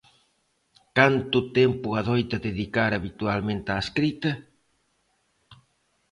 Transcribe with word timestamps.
Canto 0.97 1.39
tempo 1.59 1.87
adoita 2.01 2.37
dedicar 2.47 2.91
habitualmente 2.93 3.69
á 3.75 3.77
escrita? 3.85 4.31